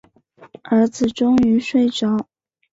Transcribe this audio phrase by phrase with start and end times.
[0.63, 2.25] 儿子终于睡着